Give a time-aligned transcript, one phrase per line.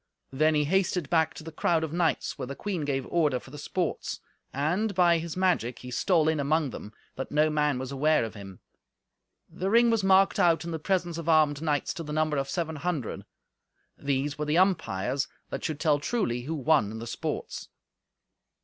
[0.31, 3.51] Then he hastened back to the crowd of knights, where the queen gave order for
[3.51, 4.19] the sports,
[4.51, 8.33] and, by his magic, he stole in among them, that no man was ware of
[8.33, 8.61] him.
[9.47, 12.49] The ring was marked out in the presence of armed knights to the number of
[12.49, 13.25] seven hundred.
[13.95, 17.69] These were the umpires, that should tell truly who won in the sports.